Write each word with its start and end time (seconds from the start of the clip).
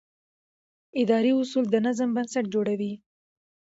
اداري 1.01 1.31
اصول 1.41 1.65
د 1.69 1.75
نظم 1.85 2.09
بنسټ 2.15 2.45
جوړوي. 2.53 2.93